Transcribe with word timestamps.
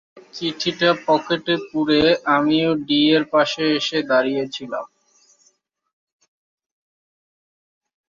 চিঠিটা 0.33 0.89
পকেটে 1.05 1.55
পুরে 1.67 2.01
আমিও 2.35 2.69
ডি-এর 2.87 3.23
পাশে 3.33 3.63
এসে 3.77 3.99
দাঁড়িয়েছিলাম। 4.09 4.85